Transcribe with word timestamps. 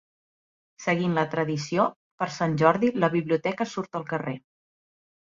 Seguint 0.85 1.11
la 1.17 1.25
tradició, 1.33 1.85
per 2.23 2.29
Sant 2.37 2.55
Jordi 2.63 2.89
la 3.05 3.11
biblioteca 3.17 3.69
surt 3.73 4.01
al 4.01 4.07
carrer. 4.09 4.35